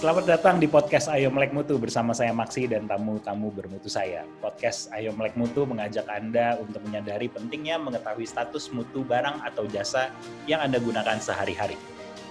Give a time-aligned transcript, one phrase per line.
[0.00, 4.24] Selamat datang di podcast Ayo Melek Mutu bersama saya Maksi dan tamu-tamu bermutu saya.
[4.40, 10.08] Podcast Ayo Melek Mutu mengajak Anda untuk menyadari pentingnya mengetahui status mutu barang atau jasa
[10.48, 11.76] yang Anda gunakan sehari-hari.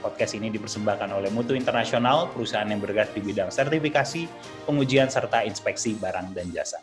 [0.02, 4.26] Podcast ini dipersembahkan oleh Mutu Internasional, perusahaan yang bergerak di bidang sertifikasi,
[4.66, 6.82] pengujian, serta inspeksi barang dan jasa.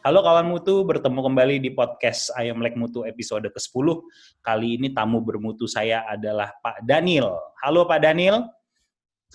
[0.00, 4.00] Halo kawan Mutu, bertemu kembali di podcast Ayo Melek Mutu episode ke-10.
[4.40, 7.36] Kali ini tamu bermutu saya adalah Pak Daniel.
[7.60, 8.48] Halo Pak Daniel.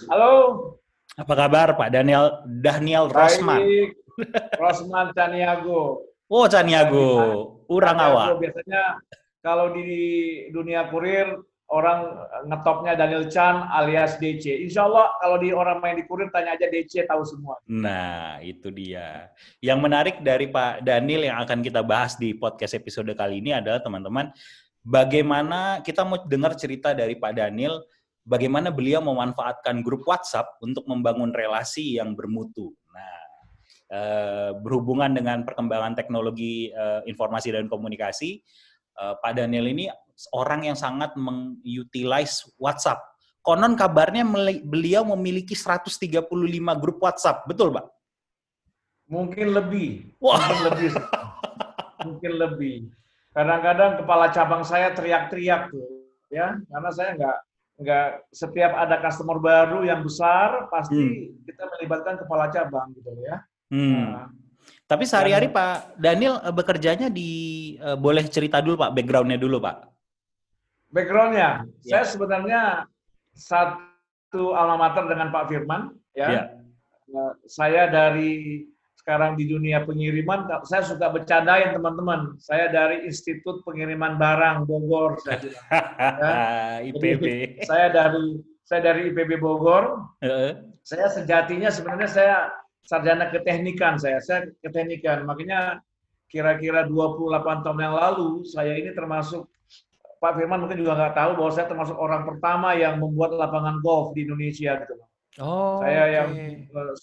[0.10, 0.87] Halo.
[1.18, 3.58] Apa kabar Pak Daniel Daniel Rosman?
[4.62, 6.06] Rosman Caniago.
[6.30, 7.10] Oh Caniago,
[7.66, 8.38] urang awak.
[8.38, 9.02] Biasanya
[9.42, 9.90] kalau di
[10.54, 11.42] dunia kurir
[11.74, 14.46] orang ngetopnya Daniel Chan alias DC.
[14.46, 17.58] Insya Allah kalau di orang main di kurir tanya aja DC tahu semua.
[17.66, 19.34] Nah itu dia.
[19.58, 23.82] Yang menarik dari Pak Daniel yang akan kita bahas di podcast episode kali ini adalah
[23.82, 24.30] teman-teman
[24.86, 27.82] bagaimana kita mau dengar cerita dari Pak Daniel
[28.28, 32.76] bagaimana beliau memanfaatkan grup WhatsApp untuk membangun relasi yang bermutu.
[32.92, 33.18] Nah,
[33.96, 38.44] eh, berhubungan dengan perkembangan teknologi eh, informasi dan komunikasi,
[39.00, 39.88] eh, Pak Daniel ini
[40.36, 43.00] orang yang sangat mengutilize WhatsApp.
[43.40, 44.28] Konon kabarnya
[44.68, 47.88] beliau memiliki 135 grup WhatsApp, betul, Pak?
[49.08, 50.12] Mungkin lebih.
[50.20, 50.36] Wah.
[50.36, 50.92] Mungkin lebih.
[52.04, 52.76] Mungkin lebih.
[53.32, 57.38] Kadang-kadang kepala cabang saya teriak-teriak tuh, ya, karena saya nggak
[57.78, 61.46] nggak setiap ada customer baru yang besar pasti hmm.
[61.46, 63.38] kita melibatkan kepala cabang gitu ya.
[63.70, 63.94] Hmm.
[64.18, 64.28] Nah,
[64.88, 67.32] Tapi sehari-hari Pak Daniel eh, bekerjanya di
[67.78, 69.78] uh, boleh cerita dulu Pak backgroundnya dulu Pak.
[70.90, 72.02] Backgroundnya, ya.
[72.02, 72.62] saya sebenarnya
[73.36, 76.28] satu alma mater dengan Pak Firman ya.
[76.34, 76.44] ya.
[77.46, 78.64] Saya dari
[79.08, 82.36] sekarang di dunia pengiriman, saya suka bercandain teman-teman.
[82.44, 85.16] Saya dari Institut Pengiriman Barang Bogor.
[85.24, 85.64] Saya bilang.
[85.64, 86.36] ya.
[86.92, 87.24] IPB.
[87.24, 90.12] Jadi, saya dari saya dari IPB Bogor.
[90.20, 90.60] Uh.
[90.84, 92.36] Saya sejatinya sebenarnya saya
[92.84, 94.20] sarjana keteknikan saya.
[94.20, 95.24] Saya keteknikan.
[95.24, 95.80] Makanya
[96.28, 99.48] kira-kira 28 tahun yang lalu saya ini termasuk
[100.20, 104.12] Pak Firman mungkin juga nggak tahu bahwa saya termasuk orang pertama yang membuat lapangan golf
[104.12, 105.00] di Indonesia gitu.
[105.40, 106.16] Oh, saya okay.
[106.20, 106.30] yang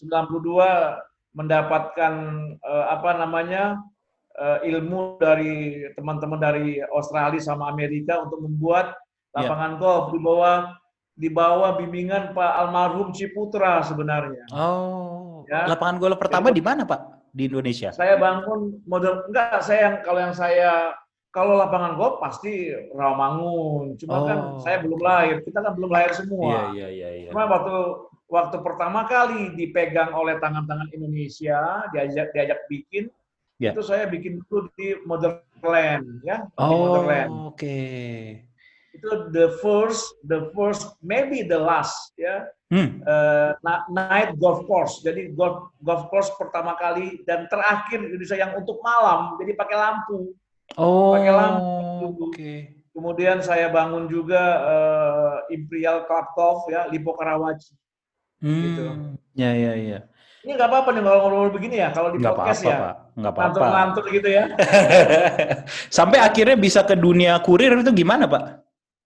[0.05, 2.15] 92 mendapatkan
[2.63, 3.83] uh, apa namanya
[4.39, 8.95] uh, ilmu dari teman-teman dari Australia sama Amerika untuk membuat
[9.35, 9.43] ya.
[9.43, 9.81] lapangan yeah.
[9.83, 10.59] golf di bawah
[11.15, 14.51] di bawah bimbingan Pak almarhum Ciputra sebenarnya.
[14.51, 15.47] Oh.
[15.47, 15.71] Ya.
[15.71, 17.95] Lapangan golf pertama di mana Pak di Indonesia?
[17.95, 20.95] Saya bangun model enggak saya yang kalau yang saya
[21.35, 23.99] kalau lapangan golf pasti Rawamangun.
[23.99, 24.27] Cuma kan oh.
[24.27, 25.37] kan saya belum lahir.
[25.43, 26.47] Kita kan belum lahir semua.
[26.51, 27.09] Iya, iya, iya.
[27.27, 27.29] iya.
[27.31, 27.79] Cuma waktu
[28.35, 33.07] waktu pertama kali dipegang oleh tangan-tangan Indonesia, diajak diajak bikin,
[33.63, 33.71] yeah.
[33.71, 36.51] itu saya bikin itu di Motherland, ya.
[36.59, 37.55] Oh, oke.
[37.55, 38.43] Okay.
[38.91, 42.51] Itu the first, the first, maybe the last, ya.
[42.75, 43.07] Hmm.
[43.07, 43.55] Uh,
[43.95, 44.99] night golf course.
[45.07, 50.35] Jadi golf golf course pertama kali dan terakhir Indonesia yang untuk malam, jadi pakai lampu.
[50.75, 51.15] Oh.
[51.15, 51.71] Pakai lampu.
[52.03, 52.19] Oke.
[52.35, 52.59] Okay.
[52.95, 57.75] Kemudian saya bangun juga uh, Imperial Club Golf ya, Lipo Karawaci.
[58.45, 58.61] Hmm.
[58.61, 58.85] Gitu.
[59.33, 59.99] Ya, ya, ya.
[60.45, 62.85] Ini nggak apa-apa nih kalau ngobrol begini ya, kalau di nggak podcast apa -apa, ya.
[62.85, 62.95] Pak.
[63.17, 63.65] Nggak apa-apa.
[63.73, 64.45] Ngantuk gitu ya.
[65.97, 68.45] Sampai akhirnya bisa ke dunia kurir itu gimana, Pak?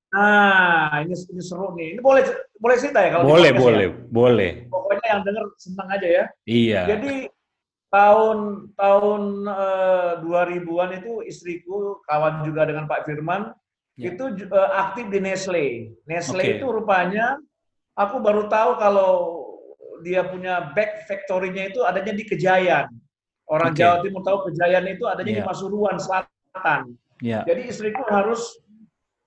[0.08, 1.94] Nah, ini, ini seru nih.
[1.94, 2.26] Ini boleh
[2.58, 3.96] boleh cerita ya kalau Boleh, boleh, ya?
[4.10, 4.50] boleh.
[4.66, 6.24] Pokoknya yang denger senang aja ya.
[6.48, 6.80] Iya.
[6.96, 7.14] Jadi
[7.88, 8.38] tahun
[8.74, 13.54] tahun uh, 2000-an itu istriku kawan juga dengan Pak Firman
[13.94, 14.10] ya.
[14.10, 15.94] itu uh, aktif di Nestle.
[16.08, 16.58] Nestle okay.
[16.58, 17.38] itu rupanya
[17.98, 19.10] aku baru tahu kalau
[20.06, 22.86] dia punya back factory-nya itu adanya di Kejayan.
[23.50, 23.82] Orang okay.
[23.82, 25.38] Jawa Timur tahu Kejayan itu adanya yeah.
[25.42, 26.82] di Pasuruan Selatan.
[27.18, 27.42] Yeah.
[27.42, 28.62] Jadi istriku harus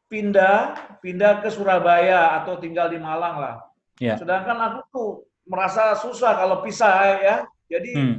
[0.07, 3.55] pindah pindah ke Surabaya atau tinggal di Malang lah.
[3.99, 4.15] Yeah.
[4.15, 5.09] Sedangkan aku tuh
[5.43, 7.37] merasa susah kalau pisah ya.
[7.67, 8.15] Jadi hmm.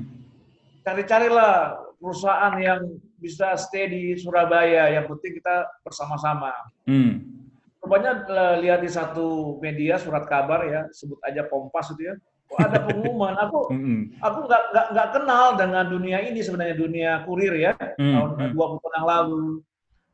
[0.84, 4.92] cari-carilah perusahaan yang bisa stay di Surabaya.
[4.92, 6.52] Yang penting kita bersama-sama.
[6.84, 7.41] Hmm
[7.82, 8.12] rupanya
[8.62, 12.14] lihat di satu media surat kabar ya sebut aja Kompas itu ya
[12.54, 13.34] oh, ada pengumuman?
[13.42, 13.68] Aku
[14.26, 18.94] aku nggak nggak nggak kenal dengan dunia ini sebenarnya dunia kurir ya tahun 20 tahun
[19.02, 19.42] yang lalu.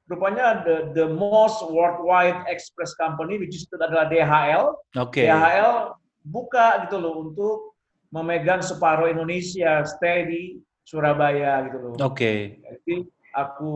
[0.09, 5.29] Rupanya the the most worldwide express company which is itu adalah DHL okay.
[5.29, 5.93] DHL
[6.25, 7.76] buka gitu loh untuk
[8.09, 10.43] memegang separuh Indonesia stay di
[10.81, 11.93] Surabaya gitu loh.
[12.00, 12.17] Oke.
[12.17, 12.41] Okay.
[12.64, 13.05] jadi
[13.37, 13.73] aku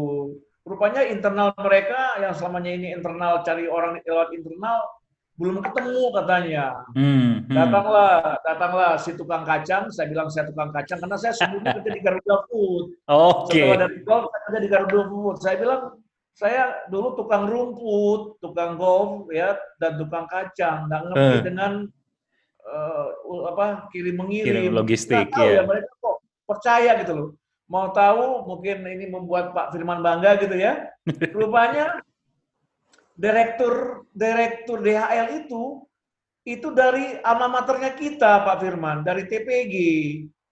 [0.63, 4.79] rupanya internal mereka yang selamanya ini internal cari orang lewat internal
[5.41, 6.65] belum ketemu katanya.
[6.93, 7.57] Hmm, hmm.
[7.57, 9.89] Datanglah, datanglah si tukang kacang.
[9.91, 12.85] Saya bilang saya tukang kacang karena saya sebelumnya kerja di Garuda Food.
[13.09, 13.67] Okay.
[13.67, 15.37] Setelah dari golf saya kerja di Garuda Food.
[15.41, 15.83] Saya bilang
[16.33, 20.87] saya dulu tukang rumput, tukang golf ya dan tukang kacang.
[20.87, 21.47] Nggak ngerti hmm.
[21.49, 21.73] dengan
[22.69, 23.07] uh,
[23.51, 25.61] apa kirim mengirim kirim logistik tahu ya.
[25.61, 26.17] ya mereka kok
[26.47, 27.29] percaya gitu loh
[27.73, 30.93] mau tahu mungkin ini membuat Pak Firman bangga gitu ya
[31.37, 32.05] rupanya
[33.17, 35.81] direktur direktur DHL itu
[36.45, 39.75] itu dari alma maternya kita Pak Firman dari TPG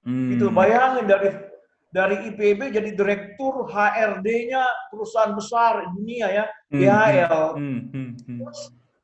[0.08, 0.28] hmm.
[0.32, 1.28] itu bayangin dari
[1.90, 6.80] dari IPB jadi direktur HRD-nya perusahaan besar dunia ya hmm.
[6.80, 7.80] DHL hmm.
[7.92, 8.10] Hmm.
[8.16, 8.40] Hmm.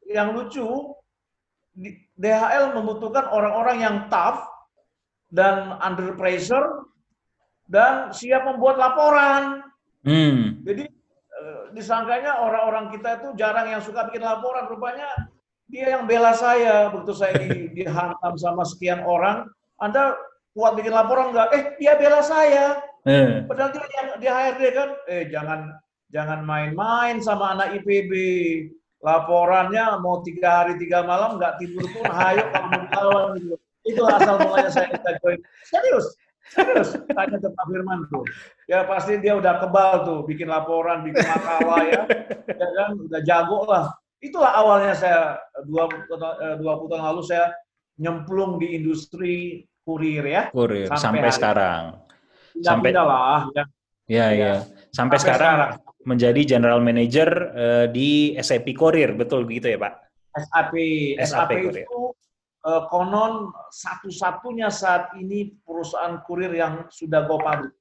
[0.09, 0.65] yang lucu
[2.17, 4.41] DHL membutuhkan orang-orang yang tough
[5.29, 6.86] dan under pressure
[7.67, 9.67] dan siap membuat laporan.
[10.07, 10.63] Hmm.
[10.63, 14.71] Jadi eh, disangkanya orang-orang kita itu jarang yang suka bikin laporan.
[14.71, 15.07] Rupanya
[15.67, 17.49] dia yang bela saya begitu saya di,
[17.83, 19.51] dihantam sama sekian orang.
[19.83, 20.15] Anda
[20.55, 21.49] kuat bikin laporan nggak?
[21.53, 22.81] Eh dia bela saya.
[23.07, 23.47] Hmm.
[23.47, 24.89] Padahal dia yang dia HRD kan.
[25.11, 25.61] Eh jangan
[26.15, 28.13] jangan main-main sama anak IPB
[29.05, 34.03] laporannya mau tiga hari tiga malam nggak tidur pun hayo kalau mau lawan gitu itu
[34.03, 36.07] asal mulanya saya kita join serius
[36.51, 36.95] serius?
[37.11, 38.25] Tanya ke Pak Firman tuh.
[38.71, 42.03] Ya pasti dia udah kebal tuh bikin laporan bikin makalah ya.
[42.51, 43.85] Ya kan udah jago lah.
[44.23, 47.53] Itulah awalnya saya dua eh, dua puluh tahun lalu saya
[47.97, 50.43] nyemplung di industri kurir ya.
[50.51, 51.83] Kurir sampai, sampai sekarang.
[52.63, 53.65] Sampai lah ya.
[54.07, 54.53] Ya, ya.
[54.95, 56.07] sampai, sampai sekarang, sekarang.
[56.07, 59.99] menjadi general manager uh, di SAP Courier, betul begitu ya Pak?
[60.37, 60.75] SAP,
[61.19, 62.06] SAP, SAP itu
[62.91, 67.73] konon satu-satunya saat ini perusahaan kurir yang sudah go public.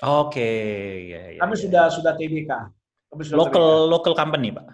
[0.00, 0.62] Oke, okay.
[1.10, 1.60] ya, ya, Kami ya.
[1.66, 2.50] sudah sudah TBK.
[3.10, 3.90] Kami sudah local TBK.
[3.90, 4.66] local company Pak.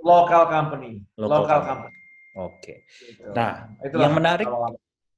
[0.00, 0.92] Local company.
[1.18, 1.68] Local, local company.
[1.68, 1.98] company.
[2.38, 2.54] Oke.
[2.56, 2.76] Okay.
[2.88, 3.30] Gitu.
[3.34, 3.52] Nah,
[3.82, 4.48] Itulah yang menarik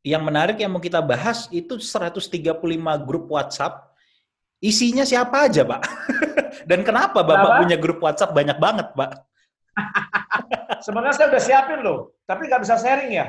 [0.03, 2.43] yang menarik yang mau kita bahas itu 135
[3.07, 3.93] grup WhatsApp
[4.63, 5.83] Isinya siapa aja, Pak?
[6.71, 7.61] Dan kenapa Bapak kenapa?
[7.67, 9.11] punya grup WhatsApp banyak banget, Pak?
[10.83, 13.27] Sebenarnya saya udah siapin loh, tapi nggak bisa sharing ya.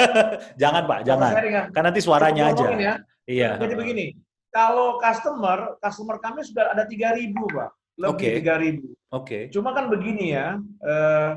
[0.60, 1.30] jangan Pak, jangan.
[1.36, 1.64] Sharing, ya.
[1.70, 2.66] Karena nanti suaranya aja.
[2.72, 2.94] Ya.
[3.28, 3.50] Iya.
[3.60, 4.06] Jadi begini,
[4.48, 7.70] kalau customer, customer kami sudah ada 3.000 Pak.
[8.00, 8.34] Lebih okay.
[8.40, 8.48] 3.000.
[8.48, 8.88] Oke.
[9.12, 9.42] Okay.
[9.52, 11.30] Cuma kan begini ya, eh,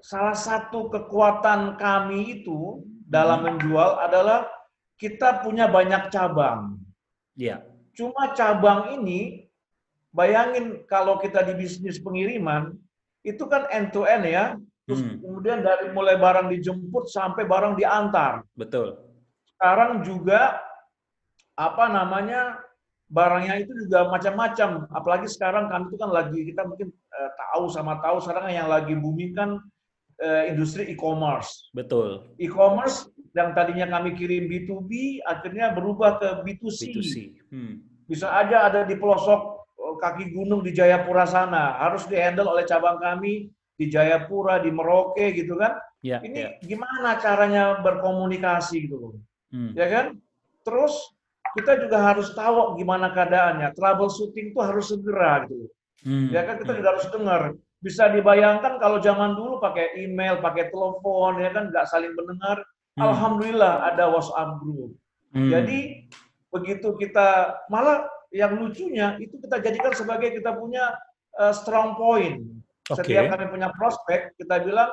[0.00, 3.46] salah satu kekuatan kami itu dalam hmm.
[3.58, 4.46] menjual adalah
[4.94, 6.78] kita punya banyak cabang.
[7.34, 7.64] Iya.
[7.96, 9.48] Cuma cabang ini,
[10.12, 12.76] bayangin kalau kita di bisnis pengiriman,
[13.26, 14.56] itu kan end to end ya.
[14.88, 15.22] Terus hmm.
[15.22, 18.42] kemudian dari mulai barang dijemput sampai barang diantar.
[18.58, 18.98] Betul.
[19.54, 20.58] Sekarang juga
[21.54, 22.58] apa namanya
[23.10, 24.88] barangnya itu juga macam-macam.
[24.90, 28.96] Apalagi sekarang kami itu kan lagi kita mungkin uh, tahu sama tahu sekarang yang lagi
[28.96, 29.62] booming kan
[30.22, 31.70] uh, industri e-commerce.
[31.74, 32.30] Betul.
[32.38, 36.80] E-commerce yang tadinya kami kirim B2B akhirnya berubah ke B2C.
[36.90, 37.14] B2C.
[37.50, 37.74] Hmm.
[38.10, 39.59] Bisa aja ada di pelosok eh,
[40.00, 45.60] kaki gunung di Jayapura sana, harus dihandle oleh cabang kami di Jayapura, di Merauke gitu
[45.60, 45.76] kan.
[46.00, 46.50] Ya, Ini ya.
[46.64, 49.12] gimana caranya berkomunikasi gitu loh.
[49.52, 49.76] Hmm.
[49.76, 50.06] Ya kan?
[50.64, 50.96] Terus
[51.52, 53.76] kita juga harus tahu gimana keadaannya.
[53.76, 55.68] Troubleshooting itu harus segera gitu.
[56.08, 56.32] Hmm.
[56.32, 56.78] Ya kan kita hmm.
[56.80, 57.42] juga harus dengar.
[57.80, 62.64] Bisa dibayangkan kalau zaman dulu pakai email, pakai telepon, ya kan nggak saling mendengar
[62.98, 63.06] Hmm.
[63.06, 64.92] Alhamdulillah ada WhatsApp group.
[65.30, 65.48] Hmm.
[65.48, 66.10] Jadi
[66.50, 70.94] begitu kita malah yang lucunya itu kita jadikan sebagai kita punya
[71.38, 72.42] uh, strong point.
[72.90, 72.96] Okay.
[73.14, 74.90] Setiap kami punya prospek, kita bilang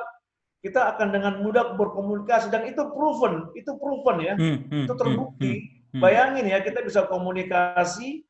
[0.62, 5.52] kita akan dengan mudah berkomunikasi dan itu proven, itu proven ya, hmm, hmm, itu terbukti.
[5.54, 6.00] Hmm, hmm, hmm.
[6.02, 8.26] Bayangin ya kita bisa komunikasi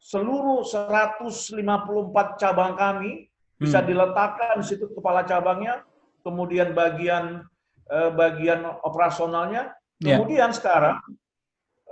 [0.00, 1.64] seluruh 154
[2.40, 3.88] cabang kami bisa hmm.
[3.88, 5.80] diletakkan di situ kepala cabangnya,
[6.24, 7.48] kemudian bagian
[7.92, 9.76] Eh, bagian operasionalnya.
[10.00, 10.16] Yeah.
[10.16, 10.96] Kemudian sekarang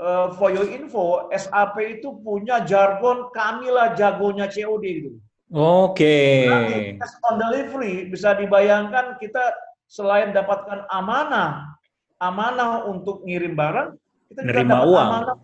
[0.00, 5.10] uh, for your info, SAP itu punya jargon kamilah jagonya COD gitu.
[5.52, 6.46] Oke.
[6.46, 6.96] Okay.
[7.26, 9.52] on delivery bisa dibayangkan kita
[9.90, 11.76] selain dapatkan amanah,
[12.22, 13.98] amanah untuk ngirim barang,
[14.30, 15.06] kita juga dapat uang.
[15.10, 15.36] amanah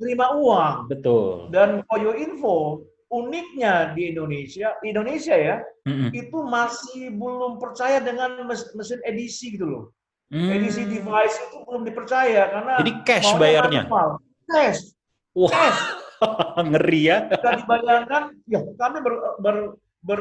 [0.00, 0.76] terima uang.
[0.88, 1.52] Betul.
[1.52, 2.80] Dan for your info,
[3.12, 6.08] uniknya di Indonesia, Indonesia ya, mm-hmm.
[6.16, 9.84] itu masih belum percaya dengan mesin edisi gitu loh.
[10.34, 10.50] Mm.
[10.50, 13.86] Edisi device itu belum dipercaya karena Jadi cash bayarnya.
[13.86, 14.18] Manual.
[14.50, 14.82] Cash.
[15.30, 15.52] Wah.
[15.54, 15.80] Cash.
[16.74, 17.18] Ngeri ya.
[17.30, 19.56] Bisa dibayangkan, ya kami ber, ber,
[20.02, 20.20] ber,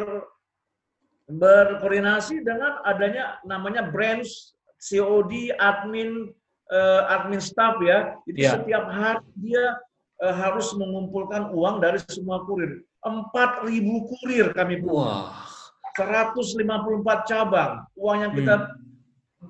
[1.34, 6.30] berkoordinasi dengan adanya namanya branch COD admin
[6.70, 8.14] uh, admin staff ya.
[8.30, 8.54] Jadi yeah.
[8.54, 9.82] setiap hari dia
[10.22, 12.86] uh, harus mengumpulkan uang dari semua kurir.
[13.04, 13.68] 4.000
[14.08, 15.34] kurir kami punya.
[15.34, 15.50] Wah.
[15.98, 17.86] 154 cabang.
[17.98, 18.93] Uang yang kita hmm.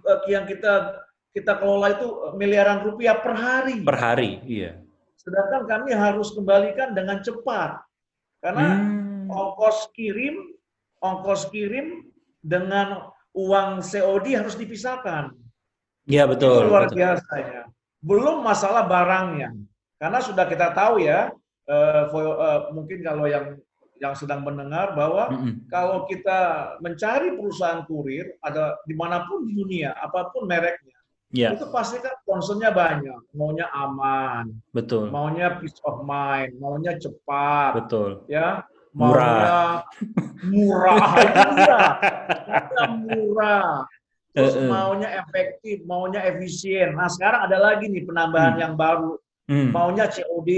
[0.01, 2.07] Uh, yang kita kita kelola itu
[2.37, 3.81] miliaran rupiah per hari.
[3.81, 4.77] Per hari, iya.
[5.17, 7.81] Sedangkan kami harus kembalikan dengan cepat.
[8.43, 9.33] Karena hmm.
[9.33, 10.53] ongkos kirim,
[11.01, 12.05] ongkos kirim
[12.43, 15.33] dengan uang COD harus dipisahkan.
[16.05, 16.67] Iya betul.
[16.67, 16.97] Itu luar betul.
[17.01, 17.61] biasanya.
[18.03, 19.55] Belum masalah barangnya,
[19.95, 21.31] karena sudah kita tahu ya,
[21.71, 23.55] uh, for, uh, mungkin kalau yang
[24.03, 25.53] yang sedang mendengar bahwa mm -hmm.
[25.71, 30.99] kalau kita mencari perusahaan kurir ada di mana pun di dunia, apa pun mereknya,
[31.31, 31.55] yeah.
[31.55, 38.27] itu pasti kan concernnya banyak, maunya aman, betul, maunya peace of mind, maunya cepat, betul,
[38.27, 39.87] ya, murah,
[40.51, 40.99] murah,
[41.55, 41.91] murah,
[43.07, 43.73] murah,
[44.35, 46.91] terus maunya efektif, maunya efisien.
[46.91, 48.63] Nah sekarang ada lagi nih penambahan hmm.
[48.67, 49.15] yang baru,
[49.47, 49.71] hmm.
[49.71, 50.51] maunya COD,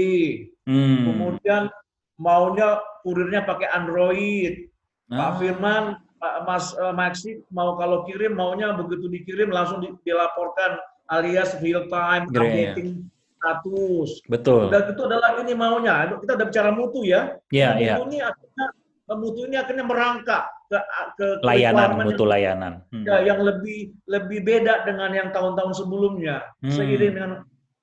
[0.66, 0.98] hmm.
[1.06, 1.70] kemudian
[2.16, 4.68] maunya kurirnya pakai Android.
[5.12, 5.30] Ah.
[5.30, 5.84] Pak Firman,
[6.18, 10.80] Pak Mas uh, Maxi mau kalau kirim maunya begitu dikirim langsung di, dilaporkan
[11.12, 13.06] alias real time Gere, updating ya.
[13.38, 14.10] status.
[14.26, 14.74] Betul.
[14.74, 16.18] Dan itu adalah ini maunya.
[16.18, 17.38] Kita udah bicara mutu ya.
[17.54, 17.94] Iya, iya.
[18.00, 18.66] Mutu ini akhirnya
[19.14, 20.78] mutu ini akhirnya merangkak ke
[21.14, 23.06] ke layanan mutu layanan hmm.
[23.06, 26.74] ya, yang lebih lebih beda dengan yang tahun-tahun sebelumnya hmm.
[26.74, 27.30] seiring dengan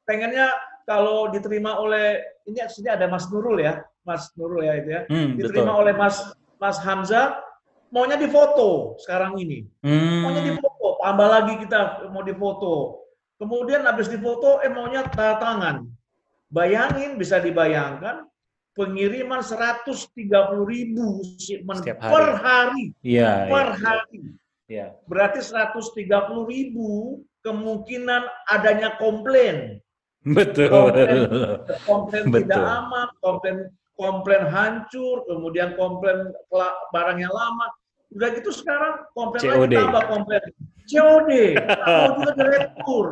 [0.04, 0.52] pengennya
[0.84, 5.40] kalau diterima oleh ini sini ada Mas Nurul ya Mas Nurul ya itu ya hmm,
[5.40, 5.82] diterima betul.
[5.84, 6.16] oleh Mas
[6.60, 7.40] Mas Hamzah
[7.90, 10.22] maunya difoto sekarang ini hmm.
[10.24, 13.04] maunya difoto tambah lagi kita mau difoto
[13.40, 15.76] kemudian habis difoto eh maunya tanda tangan
[16.54, 18.28] bayangin bisa dibayangkan
[18.74, 20.10] pengiriman 130
[20.66, 21.98] ribu shipment hari.
[22.02, 22.86] per hari.
[23.06, 23.82] Ya, per ya.
[23.82, 24.20] hari.
[24.66, 24.86] Ya.
[25.06, 26.10] Berarti 130
[26.50, 29.78] ribu kemungkinan adanya komplain.
[30.24, 30.72] Betul.
[30.72, 31.20] Komplain,
[31.84, 32.42] komplain Betul.
[32.50, 33.58] tidak aman, komplain
[34.04, 36.36] komplain hancur, kemudian komplain
[36.92, 37.72] barangnya lama.
[38.12, 39.56] Udah gitu sekarang komplain COD.
[39.56, 40.44] lagi tambah komplain.
[40.92, 41.32] COD.
[41.88, 43.06] mau juga diretur.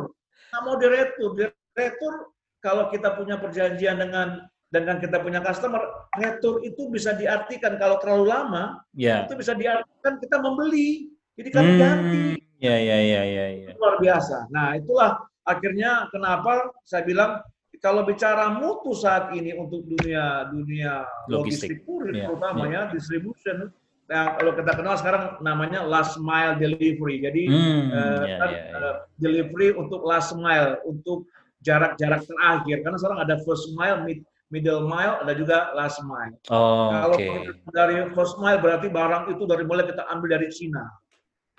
[0.52, 1.30] Nggak mau diretur.
[1.32, 2.14] Diretur
[2.60, 8.32] kalau kita punya perjanjian dengan dengan kita punya customer, retur itu bisa diartikan kalau terlalu
[8.32, 9.28] lama, yeah.
[9.28, 11.12] itu bisa diartikan kita membeli.
[11.36, 12.24] Jadi kami hmm, ganti.
[12.56, 13.68] Ya, ya, ya, ya, ya.
[13.76, 14.48] Luar biasa.
[14.48, 17.44] Nah, itulah akhirnya kenapa saya bilang
[17.82, 22.86] kalau bicara mutu saat ini untuk dunia dunia logistik, logistik kurir yeah, terutama yeah.
[22.86, 23.74] ya distribution
[24.12, 27.24] Nah, kalau kita kenal sekarang namanya last mile delivery.
[27.24, 28.84] Jadi hmm, uh, yeah, kan, yeah, yeah.
[28.84, 31.24] Uh, delivery untuk last mile, untuk
[31.64, 32.84] jarak-jarak terakhir.
[32.84, 34.20] Karena sekarang ada first mile, mid,
[34.52, 36.36] middle mile, ada juga last mile.
[36.52, 37.56] Oh, Kalau okay.
[37.72, 40.84] dari first mile berarti barang itu dari mulai kita ambil dari Cina.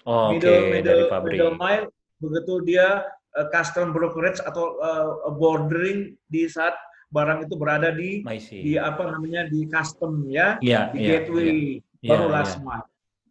[0.05, 0.71] Oh, middle, okay.
[0.77, 1.85] middle, dari middle mile
[2.21, 3.03] begitu dia
[3.37, 6.73] uh, custom brokerage atau uh, bordering di saat
[7.13, 11.53] barang itu berada di di apa namanya di custom ya, yeah, di yeah, gateway
[12.01, 12.65] yeah, baru yeah, last yeah.
[12.65, 12.87] mile.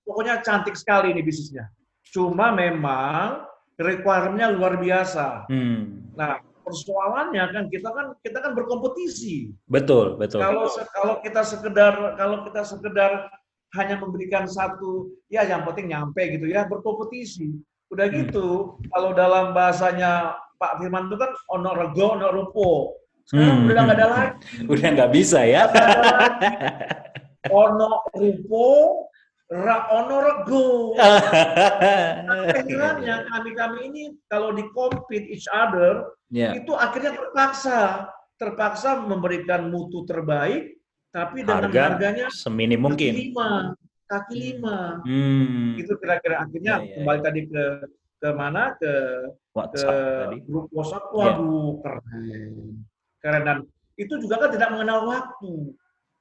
[0.06, 1.66] Pokoknya cantik sekali ini bisnisnya.
[2.14, 3.47] Cuma memang
[3.78, 5.50] requirement-nya luar biasa.
[5.50, 6.12] Hmm.
[6.14, 9.50] Nah, persoalannya kan kita kan kita kan berkompetisi.
[9.66, 10.42] Betul, betul.
[10.42, 13.30] Kalau kalau kita sekedar kalau kita sekedar
[13.75, 17.56] hanya memberikan satu ya yang penting nyampe gitu ya berkompetisi.
[17.92, 18.16] Udah hmm.
[18.25, 22.70] gitu kalau dalam bahasanya Pak Firman itu kan ono rego ono rupo.
[23.28, 23.70] Sekarang hmm.
[23.70, 24.30] udah nggak ada lagi.
[24.72, 25.68] Udah nggak bisa ya.
[27.52, 28.66] ono rupo
[29.52, 30.96] Ra ono rego.
[32.56, 36.56] Akhirnya kami-kami ini kalau di compete each other, yeah.
[36.56, 38.08] itu akhirnya terpaksa
[38.40, 40.80] terpaksa memberikan mutu terbaik,
[41.12, 43.12] tapi dengan Harga harganya seminim mungkin.
[44.12, 45.00] Kaki lima.
[45.09, 45.81] Hmm.
[45.81, 47.26] Itu kira-kira akhirnya yeah, yeah, kembali yeah.
[47.26, 47.64] tadi ke
[48.23, 48.92] ke mana ke
[49.57, 50.37] WhatsApp ke tadi.
[50.45, 51.04] grup WhatsApp.
[51.09, 51.16] Iya.
[51.16, 51.73] Waduh yeah.
[51.81, 52.52] keren,
[53.25, 53.59] keren dan
[53.97, 55.52] itu juga kan tidak mengenal waktu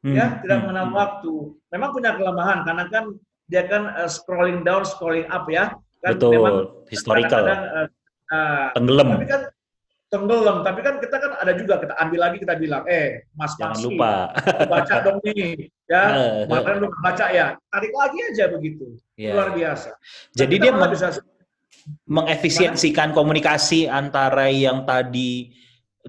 [0.05, 0.15] hmm.
[0.15, 0.63] ya tidak hmm.
[0.67, 0.98] mengenal hmm.
[0.98, 1.33] waktu.
[1.75, 3.03] Memang punya kelemahan karena kan
[3.51, 5.75] dia kan uh, scrolling down, scrolling up ya.
[6.01, 6.39] Kan Betul.
[6.39, 6.57] Memang
[6.88, 7.43] historical.
[7.45, 7.89] Kadang -kadang,
[8.31, 9.07] uh, uh, tenggelam.
[9.19, 9.41] Tapi kan
[10.12, 10.62] tenggelam.
[10.62, 13.86] Tapi kan kita kan ada juga kita ambil lagi kita bilang, eh Mas Jangan Maxi,
[13.88, 14.12] lupa.
[14.68, 16.03] baca dong nih, ya.
[16.51, 18.86] Kemarin lu baca ya, tarik lagi aja begitu.
[19.15, 19.34] Yeah.
[19.39, 19.96] Luar biasa.
[20.36, 21.08] Jadi dia bisa
[22.06, 25.56] mengefisiensikan komunikasi antara yang tadi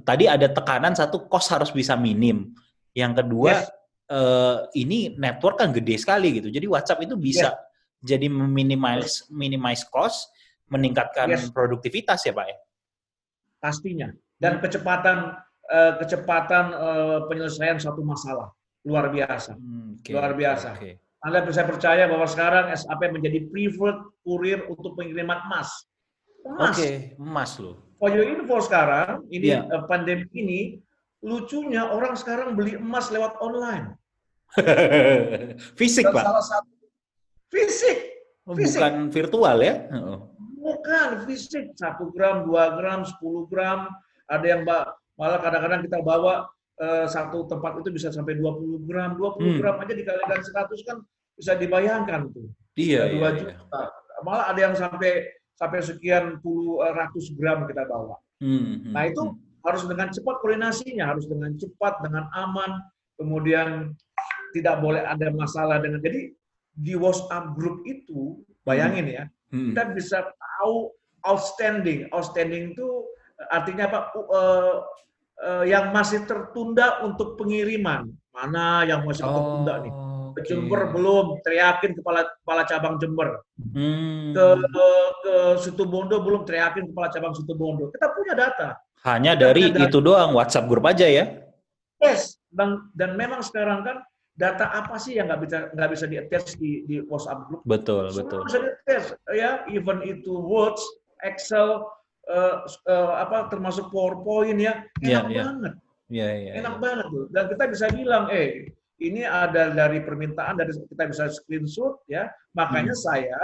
[0.04, 2.52] tadi ada tekanan satu kos harus bisa minim.
[2.92, 3.70] Yang kedua yes
[4.12, 6.52] uh, ini network kan gede sekali gitu.
[6.52, 8.16] Jadi WhatsApp itu bisa yeah.
[8.16, 10.28] jadi minimize minimize cost,
[10.68, 11.48] meningkatkan yes.
[11.50, 12.56] produktivitas ya Pak ya.
[13.62, 14.10] Pastinya.
[14.42, 15.38] Dan kecepatan
[15.70, 18.50] uh, kecepatan uh, penyelesaian satu masalah
[18.82, 19.54] luar biasa.
[19.54, 20.12] Hmm, okay.
[20.18, 20.74] Luar biasa.
[20.74, 20.98] Okay.
[21.22, 25.86] Anda bisa percaya bahwa sekarang SAP menjadi preferred kurir untuk pengiriman emas.
[26.42, 26.74] Emas.
[26.74, 26.94] Oke, okay.
[27.14, 27.78] emas loh.
[28.02, 29.62] For your info sekarang, ini yeah.
[29.70, 30.60] uh, pandemi ini
[31.22, 33.94] lucunya orang sekarang beli emas lewat online.
[35.78, 36.24] fisik, Dan Pak?
[36.26, 36.72] Salah satu
[37.46, 37.98] fisik.
[38.42, 38.82] Oh, fisik.
[38.82, 39.86] Bukan virtual ya?
[40.62, 41.74] Bukan, fisik.
[41.74, 43.90] Satu gram, dua gram, sepuluh gram.
[44.30, 44.62] Ada yang
[45.18, 46.46] malah kadang-kadang kita bawa
[46.78, 49.18] uh, satu tempat itu bisa sampai 20 gram.
[49.18, 49.58] 20 hmm.
[49.58, 50.96] gram aja dikalikan 100 kan
[51.34, 52.46] bisa dibayangkan tuh.
[52.78, 53.82] Iya, iya, 2 iya, juta.
[54.22, 55.26] Malah ada yang sampai
[55.58, 58.18] sampai sekian puluh ratus gram kita bawa.
[58.42, 59.62] Hmm, hmm, nah itu hmm.
[59.62, 62.82] harus dengan cepat koordinasinya, harus dengan cepat, dengan aman,
[63.14, 63.94] kemudian
[64.50, 66.02] tidak boleh ada masalah dengan.
[66.02, 66.34] Jadi
[66.72, 69.72] di WhatsApp group itu, bayangin ya, hmm.
[69.72, 70.90] kita bisa tahu
[71.22, 72.08] outstanding.
[72.10, 72.88] Outstanding itu
[73.52, 73.98] artinya apa?
[74.16, 74.76] Uh,
[75.44, 78.10] uh, yang masih tertunda untuk pengiriman.
[78.32, 79.32] Mana yang masih oh.
[79.36, 79.92] tertunda nih?
[80.32, 83.44] Ke Jember belum, teriakin kepala kepala cabang Jember.
[83.60, 84.32] Hmm.
[84.32, 84.86] Ke, ke
[85.20, 87.92] ke Situbondo belum, teriakin kepala cabang Situbondo.
[87.92, 88.80] Kita punya data.
[89.04, 89.84] Hanya Kita dari data.
[89.84, 91.36] itu doang, WhatsApp grup aja ya?
[92.00, 94.00] Yes, dan dan memang sekarang kan
[94.32, 97.60] data apa sih yang nggak bisa nggak bisa di attach di, di WhatsApp group?
[97.68, 98.40] Betul, Semua betul.
[98.48, 100.80] Bisa di attach ya, even itu Word,
[101.20, 101.84] Excel,
[102.32, 102.56] uh,
[102.88, 105.44] uh, apa termasuk PowerPoint ya, enak yeah, yeah.
[105.44, 105.74] banget.
[106.12, 106.82] Yeah, yeah, enak yeah.
[106.82, 107.24] banget tuh.
[107.32, 108.72] Dan kita bisa bilang, eh
[109.02, 112.30] ini ada dari permintaan dari kita bisa screenshot ya.
[112.54, 113.02] Makanya hmm.
[113.02, 113.40] saya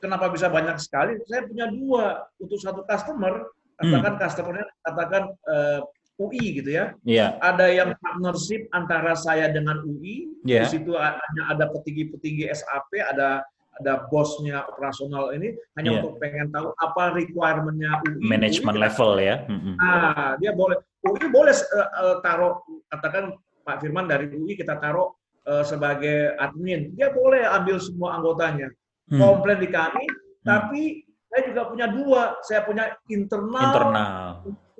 [0.00, 1.20] kenapa bisa banyak sekali?
[1.28, 3.48] Saya punya dua untuk satu customer.
[3.74, 4.20] Katakan hmm.
[4.22, 5.80] customernya katakan uh,
[6.18, 6.94] UI gitu ya.
[7.02, 7.34] Yeah.
[7.42, 10.30] Ada yang partnership antara saya dengan UI.
[10.46, 10.66] Yeah.
[10.66, 13.42] Di situ hanya ada petinggi-petinggi SAP, ada
[13.74, 15.98] ada bosnya operasional ini hanya yeah.
[15.98, 18.22] untuk pengen tahu apa requirementnya UI.
[18.22, 19.36] Management UI, level ya.
[19.82, 22.62] Ah, dia boleh UI boleh uh, uh, taruh
[22.94, 23.34] katakan
[23.66, 25.10] Pak Firman dari UI kita taruh
[25.50, 26.94] uh, sebagai admin.
[26.94, 28.70] Dia boleh ambil semua anggotanya.
[29.10, 29.20] Hmm.
[29.20, 30.46] Komplain di kami, hmm.
[30.46, 30.82] tapi
[31.26, 32.38] saya juga punya dua.
[32.46, 33.74] Saya punya internal.
[33.74, 34.33] Internal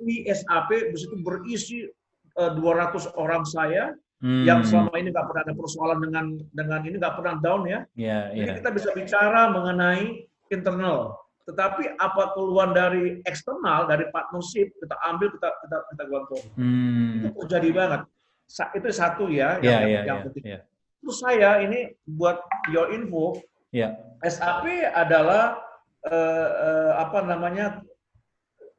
[0.05, 1.89] di SAP di situ berisi
[2.37, 4.45] uh, eh, 200 orang saya hmm.
[4.45, 7.79] yang selama ini nggak pernah ada persoalan dengan dengan ini nggak pernah down ya.
[7.97, 8.57] Yeah, Jadi yeah.
[8.61, 11.17] kita bisa bicara mengenai internal.
[11.45, 16.43] Tetapi apa keluhan dari eksternal dari partnership kita ambil kita kita kita gontor.
[16.57, 17.25] Hmm.
[17.25, 18.01] Itu terjadi banget.
[18.45, 20.43] Sa itu satu ya yeah, yang, yeah, yang yeah, penting.
[20.45, 20.61] Yeah.
[21.05, 22.41] Terus saya ini buat
[22.73, 23.37] your info,
[23.69, 23.93] yeah.
[24.25, 25.61] SAP adalah
[26.01, 27.85] uh, uh, apa namanya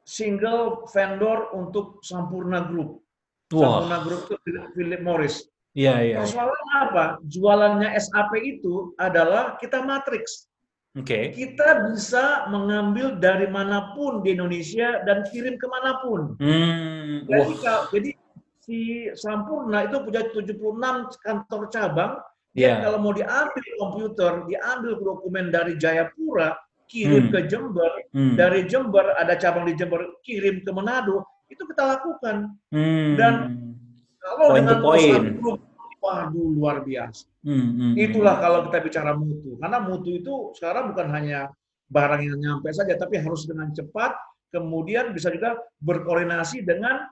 [0.07, 3.03] single vendor untuk Sampurna Group.
[3.51, 3.83] Wow.
[3.83, 5.43] Sampurna Group itu Philip Morris.
[5.77, 6.17] Iya, iya.
[6.23, 7.05] Persoalan apa?
[7.27, 10.49] Jualannya SAP itu adalah kita matrix.
[10.97, 11.05] Oke.
[11.05, 11.23] Okay.
[11.35, 16.33] Kita bisa mengambil dari mana pun di Indonesia dan kirim ke mana pun.
[16.41, 17.29] Hmm.
[17.29, 17.85] Jadi, wow.
[17.93, 18.09] jadi
[18.65, 18.77] si
[19.13, 20.57] Sampurna itu punya 76
[21.21, 22.13] kantor cabang.
[22.57, 22.81] Yeah.
[22.81, 27.33] kalau mau diambil komputer, diambil dokumen dari Jayapura, kirim hmm.
[27.35, 28.35] ke Jember, hmm.
[28.39, 32.55] dari Jember ada cabang di Jember, kirim ke Manado, itu kita lakukan.
[32.71, 33.13] Hmm.
[33.19, 33.33] Dan
[34.19, 35.25] kalau point dengan point.
[35.39, 35.59] grup,
[35.99, 37.27] waduh luar biasa.
[37.43, 37.93] Hmm, hmm.
[37.95, 39.55] Itulah kalau kita bicara mutu.
[39.59, 41.51] Karena mutu itu sekarang bukan hanya
[41.87, 44.15] barang yang nyampe saja, tapi harus dengan cepat,
[44.51, 47.07] kemudian bisa juga berkoordinasi dengan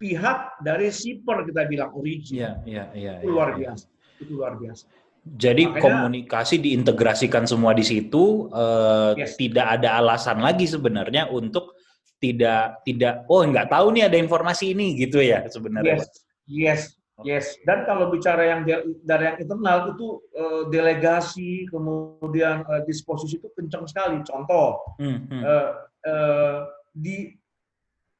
[0.00, 2.40] pihak dari shipper kita bilang origin.
[2.40, 3.12] Iya, iya, iya.
[3.20, 3.86] Itu luar ya, biasa.
[4.20, 4.84] Itu luar biasa.
[5.24, 9.40] Jadi Makanya, komunikasi diintegrasikan semua di situ, uh, yes.
[9.40, 11.80] tidak ada alasan lagi sebenarnya untuk
[12.20, 16.04] tidak tidak oh nggak tahu nih ada informasi ini gitu ya sebenarnya.
[16.04, 16.04] Yes,
[16.44, 16.80] yes,
[17.24, 17.46] yes.
[17.64, 18.68] Dan kalau bicara yang
[19.00, 24.20] dari yang internal itu uh, delegasi kemudian uh, disposisi itu kencang sekali.
[24.28, 25.40] Contoh hmm, hmm.
[25.40, 25.68] Uh,
[26.04, 26.56] uh,
[26.92, 27.32] di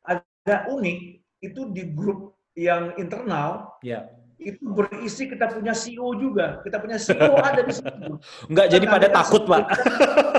[0.08, 0.98] agak unik
[1.44, 3.76] itu di grup yang internal.
[3.84, 6.60] Yeah itu berisi kita punya CEO juga.
[6.62, 8.18] Kita punya CEO ada di situ.
[8.50, 9.64] Enggak jadi pada takut, Pak.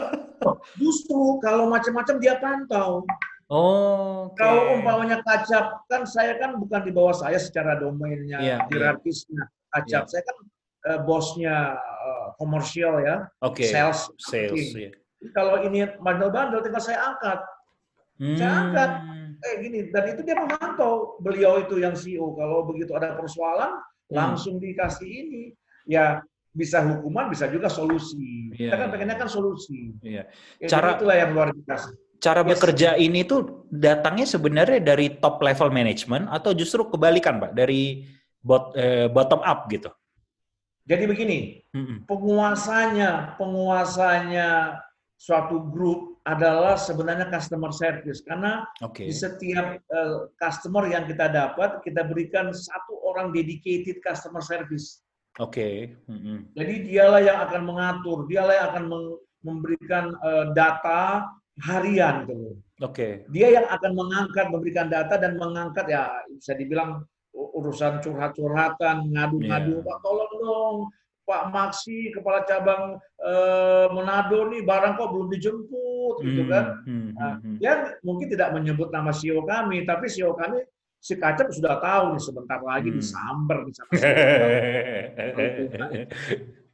[0.82, 3.06] Justru kalau macam-macam dia pantau.
[3.46, 4.34] Oh.
[4.34, 4.42] Okay.
[4.42, 9.46] Kalau umpamanya kacap, kan saya kan bukan di bawah saya secara domainnya, yeah, hierarkisnya.
[9.46, 9.74] Yeah.
[9.78, 10.10] Kacap, yeah.
[10.10, 10.38] saya kan
[10.90, 13.70] uh, bosnya uh, komersial ya, okay.
[13.70, 14.10] sales.
[14.18, 14.74] Sales.
[14.74, 14.98] Yeah.
[15.38, 17.40] Kalau ini bandel-bandel, tinggal saya angkat.
[18.18, 18.38] Hmm.
[18.38, 18.92] Saya angkat
[19.46, 24.16] eh gini dan itu dia memantau beliau itu yang CEO kalau begitu ada persoalan hmm.
[24.18, 25.44] langsung dikasih ini
[25.86, 26.22] ya
[26.56, 28.72] bisa hukuman bisa juga solusi yeah.
[28.72, 30.26] kita kan pengennya kan solusi yeah.
[30.58, 32.50] ya, cara itulah yang luar biasa cara yes.
[32.56, 38.08] bekerja ini tuh datangnya sebenarnya dari top level management atau justru kebalikan pak dari
[38.40, 39.92] bot, eh, bottom up gitu
[40.88, 41.98] jadi begini mm -mm.
[42.08, 44.80] penguasanya penguasanya
[45.20, 49.06] suatu grup adalah sebenarnya customer service karena okay.
[49.06, 55.06] di setiap uh, customer yang kita dapat kita berikan satu orang dedicated customer service.
[55.38, 55.94] Oke.
[55.94, 56.10] Okay.
[56.10, 56.38] Mm -hmm.
[56.58, 58.86] Jadi dialah yang akan mengatur, dialah yang akan
[59.46, 61.30] memberikan uh, data
[61.62, 62.58] harian gitu.
[62.82, 62.90] Oke.
[62.90, 63.12] Okay.
[63.30, 70.00] Dia yang akan mengangkat, memberikan data dan mengangkat ya bisa dibilang urusan curhat-curhatan, ngadu-ngadu, yeah.
[70.04, 70.78] tolong dong
[71.26, 75.85] Pak Maksi kepala cabang eh, Manado nih barang kok belum dijemput
[76.22, 76.66] gitu hmm, kan.
[76.86, 77.74] Hmm, nah, hmm, dia
[78.06, 80.64] mungkin tidak menyebut nama CEO kami, tapi CEO kami
[81.02, 82.98] si Kacap sudah tahu nih sebentar lagi hmm.
[82.98, 84.48] disamber nih sama CEO.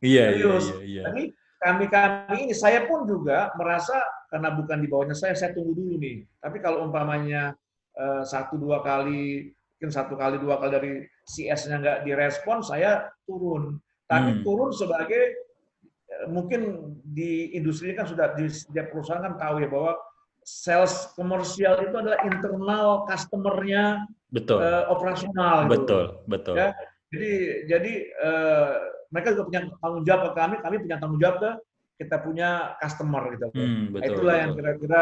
[0.01, 1.03] Iya, iya, iya, iya.
[1.05, 1.23] Tapi
[1.61, 3.93] kami kami ini saya pun juga merasa
[4.33, 6.25] karena bukan di bawahnya saya, saya tunggu dulu nih.
[6.41, 7.53] Tapi kalau umpamanya
[7.93, 10.91] uh, satu dua kali, mungkin satu kali dua kali dari
[11.29, 13.77] CS-nya nggak direspon, saya turun.
[14.09, 14.41] Tapi hmm.
[14.41, 15.50] turun sebagai eh,
[16.29, 19.93] mungkin di industri kan sudah di setiap perusahaan kan tahu ya bahwa
[20.41, 24.57] sales komersial itu adalah internal customer-nya betul.
[24.59, 25.65] Uh, operasional.
[25.65, 25.71] Gitu.
[25.77, 26.55] Betul, betul.
[26.57, 26.73] Ya,
[27.13, 27.31] jadi
[27.69, 28.73] jadi uh,
[29.11, 31.51] mereka juga punya tanggung jawab ke kami, kami punya tanggung jawab ke
[32.01, 32.49] kita punya
[32.81, 33.47] customer gitu.
[33.53, 34.41] Hmm, betul, Itulah betul.
[34.41, 35.01] yang kira-kira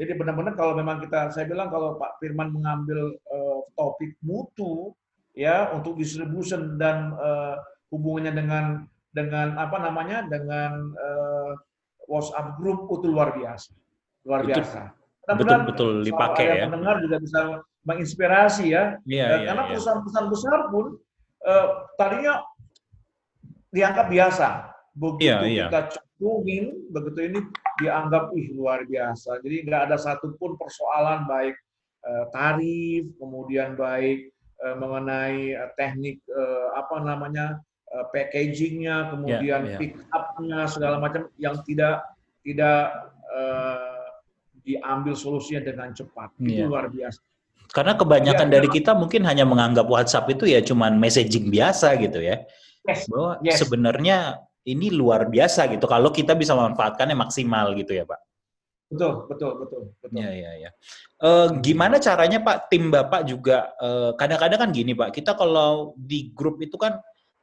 [0.00, 4.96] jadi benar-benar kalau memang kita saya bilang kalau Pak Firman mengambil uh, topik mutu
[5.36, 7.60] ya untuk distribution dan uh,
[7.92, 8.64] hubungannya dengan
[9.10, 11.52] dengan apa namanya dengan uh,
[12.06, 13.70] WhatsApp group itu luar biasa.
[14.26, 14.80] Luar itu, biasa.
[15.30, 16.66] Betul betul dipakai ya.
[16.66, 17.40] Pendengar juga bisa
[17.86, 18.98] menginspirasi ya.
[19.06, 19.70] Iya, uh, iya, karena iya.
[19.74, 20.86] perusahaan-perusahaan besar pun
[21.46, 21.66] uh,
[21.98, 22.34] tadinya
[23.70, 24.48] dianggap biasa.
[24.98, 25.66] Begitu iya, iya.
[25.70, 27.38] kita cekungin, begitu ini
[27.78, 29.38] dianggap ih luar biasa.
[29.42, 31.54] Jadi nggak ada satupun persoalan baik
[32.06, 36.20] uh, tarif, kemudian baik mengenai teknik
[36.76, 37.56] apa namanya
[37.90, 39.80] packagingnya, kemudian yeah, yeah.
[39.82, 42.06] pick up-nya segala macam yang tidak
[42.46, 44.14] tidak uh,
[44.62, 46.30] diambil solusinya dengan cepat.
[46.38, 46.66] Yeah.
[46.66, 47.18] Itu luar biasa.
[47.70, 52.22] Karena kebanyakan ya, dari kita mungkin hanya menganggap WhatsApp itu ya cuman messaging biasa gitu
[52.22, 52.46] ya.
[52.86, 53.10] Yes.
[53.10, 53.58] Bahwa yes.
[53.62, 58.20] sebenarnya ini luar biasa gitu kalau kita bisa memanfaatkannya maksimal gitu ya, Pak.
[58.90, 60.18] Betul, betul, betul, betul.
[60.18, 60.70] Ya, ya, ya.
[61.22, 63.70] Uh, gimana caranya Pak tim Bapak juga
[64.18, 66.98] kadang kadang-kadang kan gini Pak, kita kalau di grup itu kan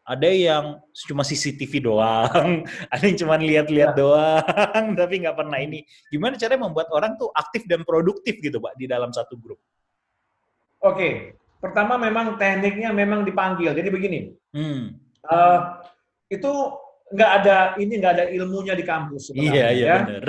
[0.07, 0.79] ada yang
[1.11, 3.99] cuma CCTV doang, ada yang cuma lihat-lihat ya.
[3.99, 5.83] doang, tapi nggak pernah ini.
[6.07, 9.59] Gimana caranya membuat orang tuh aktif dan produktif gitu Pak di dalam satu grup?
[10.79, 13.75] Oke, pertama memang tekniknya memang dipanggil.
[13.75, 14.19] Jadi begini,
[14.55, 15.59] hmm uh,
[16.27, 16.51] itu
[17.07, 19.31] nggak ada ini nggak ada ilmunya di kampus.
[19.31, 19.97] Iya iya ya.
[20.03, 20.23] benar.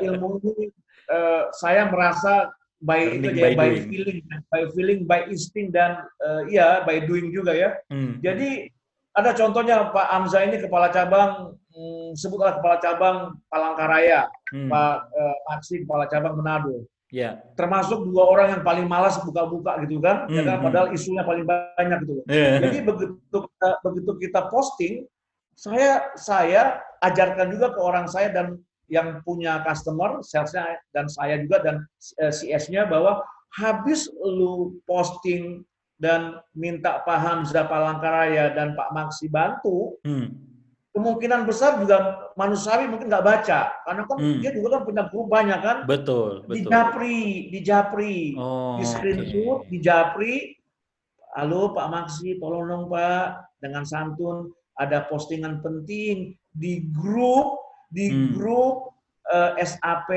[0.00, 0.64] ilmu ini
[1.12, 2.48] uh, saya merasa
[2.80, 4.18] by itu ya, by, by feeling,
[4.48, 7.76] by feeling, by insting dan uh, ya by doing juga ya.
[7.92, 8.16] Hmm.
[8.24, 8.72] Jadi
[9.12, 13.16] ada contohnya Pak Amza ini kepala cabang hmm, sebutlah kepala cabang
[13.52, 14.68] Palangkaraya, hmm.
[14.72, 14.96] Pak
[15.52, 16.88] Aksi kepala cabang Manado.
[17.12, 17.44] Ya.
[17.60, 20.56] Termasuk dua orang yang paling malas buka-buka gitu kan, hmm, ya kan?
[20.56, 20.64] Hmm.
[20.64, 22.24] Padahal isunya paling banyak gitu.
[22.24, 22.56] Yeah.
[22.64, 25.04] Jadi begitu kita, begitu kita posting,
[25.52, 28.56] saya saya ajarkan juga ke orang saya dan
[28.88, 31.76] yang punya customer, salesnya dan saya juga dan
[32.16, 33.20] eh, CS-nya bahwa
[33.60, 35.60] habis lu posting
[36.02, 40.34] dan minta Pak Hamzah Palangkaraya dan Pak Maksi bantu, hmm.
[40.90, 43.70] kemungkinan besar juga manusiawi mungkin nggak baca.
[43.86, 44.42] Karena kan hmm.
[44.42, 45.76] dia juga kan punya grup banyak kan?
[45.86, 46.58] Betul betul.
[46.58, 47.20] Di japri
[47.54, 48.18] di japri.
[48.34, 49.70] Oh, di screenshot okay.
[49.70, 50.34] di japri.
[51.38, 53.54] Halo Pak Maksi tolong dong Pak.
[53.62, 57.62] Dengan santun ada postingan penting di grup
[57.94, 58.34] di hmm.
[58.34, 58.90] grup
[59.30, 60.10] uh, eh, SAP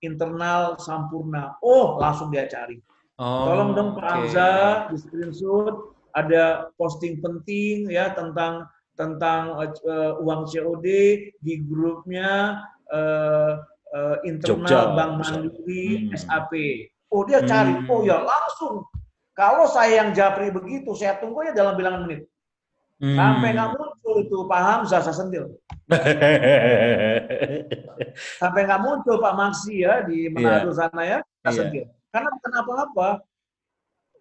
[0.00, 1.60] internal Sampurna.
[1.60, 2.80] Oh langsung dia cari
[3.18, 4.10] oh, tolong dong Pak okay.
[4.10, 4.50] Hamza
[4.90, 5.74] di screenshot
[6.16, 8.66] ada posting penting ya tentang
[8.98, 10.86] tentang uh, uang COD
[11.38, 12.58] di grupnya
[12.90, 13.62] uh,
[13.94, 16.18] uh, internal Jogja, Bank Mandiri hmm.
[16.18, 16.52] SAP.
[17.08, 17.88] Oh dia cari, hmm.
[17.88, 18.84] oh ya langsung.
[19.38, 22.26] Kalau saya yang japri begitu, saya tunggu ya dalam bilangan menit.
[22.98, 23.14] Hmm.
[23.14, 25.54] Sampai nggak muncul itu paham saya sentil.
[28.42, 30.74] Sampai nggak muncul Pak Maksi ya di Manado yeah.
[30.74, 31.54] sana ya, saya yeah.
[31.54, 31.84] sentil.
[32.18, 33.08] Karena bukan apa-apa.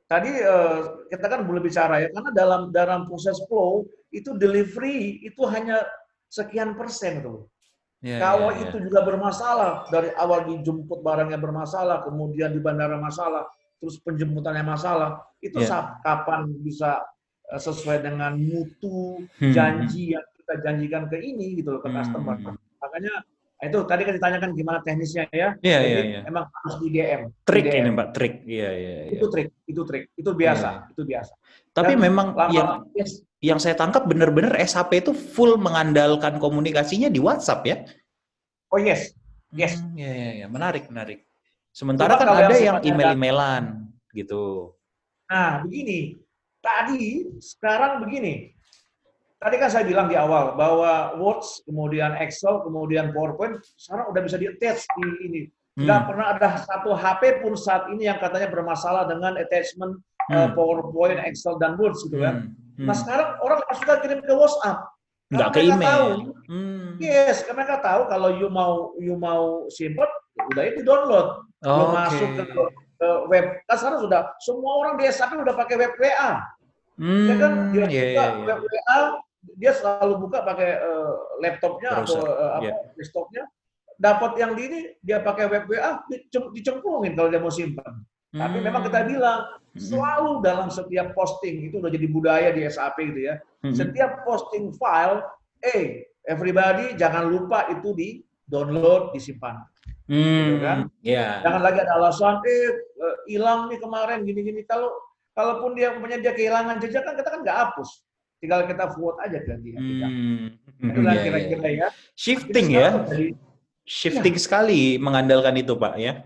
[0.07, 5.43] Tadi uh, kita kan belum bicara ya, karena dalam dalam proses flow itu delivery itu
[5.51, 5.83] hanya
[6.31, 7.43] sekian persen tuh.
[7.99, 8.85] Yeah, Kalau yeah, itu yeah.
[8.87, 13.51] juga bermasalah dari awal dijemput barangnya bermasalah, kemudian di bandara masalah,
[13.83, 15.99] terus penjemputannya masalah, itu yeah.
[16.05, 17.03] kapan bisa
[17.51, 19.51] eh, sesuai dengan mutu hmm.
[19.51, 21.97] janji yang kita janjikan ke ini gitu loh ke hmm.
[21.99, 22.35] customer.
[22.79, 23.13] Makanya
[23.57, 25.57] itu tadi kan ditanyakan gimana teknisnya ya.
[25.65, 26.21] Iya, iya, iya.
[26.29, 27.21] Emang harus di DM.
[27.41, 27.81] Trik di DM.
[27.81, 28.33] ini, Pak, trik.
[28.45, 29.13] Iya, iya, iya.
[29.17, 30.03] Itu trik, itu trik.
[30.13, 30.91] Itu biasa, iya.
[30.93, 31.33] itu biasa.
[31.73, 33.25] Tapi Dan memang lama, yang yes.
[33.41, 37.77] yang saya tangkap benar-benar SAP itu full mengandalkan komunikasinya di WhatsApp ya.
[38.69, 39.17] Oh, yes.
[39.49, 39.81] Yes.
[39.81, 40.47] Hmm, iya, iya, iya.
[40.51, 41.25] Menarik, menarik.
[41.73, 44.73] Sementara Coba kan ada yang email-emailan gitu.
[45.33, 46.21] Nah, begini.
[46.61, 48.56] Tadi sekarang begini
[49.37, 54.37] Tadi kan saya bilang di awal bahwa Words, kemudian Excel, kemudian PowerPoint sekarang udah bisa
[54.41, 55.41] di-attach di ini.
[55.77, 56.07] Tidak hmm.
[56.09, 60.01] pernah ada satu HP pun saat ini yang katanya bermasalah dengan attachment
[60.33, 60.33] hmm.
[60.33, 62.49] uh, PowerPoint, Excel, dan Words gitu kan.
[62.49, 62.81] Hmm.
[62.81, 62.87] Hmm.
[62.89, 64.89] Nah sekarang orang sudah kirim ke WhatsApp.
[65.29, 65.85] Nggak ke email.
[65.85, 66.09] Tahu,
[66.49, 66.87] hmm.
[66.97, 70.09] Yes, karena mereka tahu kalau you mau you mau simpan,
[70.49, 71.45] udah itu download.
[71.61, 71.93] Oh, okay.
[71.93, 72.43] masuk ke,
[72.97, 73.45] ke web.
[73.69, 76.41] Kan sekarang sudah semua orang di SAP udah pakai web WA.
[76.97, 78.29] Hmm, ya kan dia yeah, yeah, yeah.
[78.41, 78.97] web WA
[79.55, 82.19] dia selalu buka pakai uh, laptopnya Browser.
[82.19, 82.77] atau uh, apa yeah.
[82.99, 83.43] desktopnya
[83.97, 86.05] dapat yang di ini dia pakai web WA
[86.53, 88.05] dicemplungin kalau dia mau simpan.
[88.31, 88.39] Hmm.
[88.45, 89.09] Tapi memang kita hmm.
[89.09, 89.79] bilang hmm.
[89.81, 93.35] selalu dalam setiap posting itu udah jadi budaya di SAP gitu ya.
[93.65, 93.73] Hmm.
[93.73, 95.25] Setiap posting file,
[95.65, 98.09] eh everybody jangan lupa itu di
[98.45, 99.65] download, disimpan.
[100.07, 100.45] Hmm.
[100.53, 100.77] Gitu kan?
[101.01, 101.41] Yeah.
[101.41, 104.61] Jangan lagi ada alasan, eh, eh hilang nih kemarin gini-gini.
[104.69, 104.93] Kalau
[105.33, 108.06] kalaupun dia punya dia kehilangan jejak kan kita kan nggak hapus.
[108.37, 109.77] Tinggal kita vote aja dia.
[109.77, 110.53] Hmm.
[110.77, 111.73] Itu yeah, kira-kira yeah.
[111.73, 111.87] ya.
[112.13, 112.87] Shifting ya.
[113.01, 113.33] Dari,
[113.87, 114.41] Shifting ya.
[114.41, 116.21] sekali mengandalkan itu Pak ya.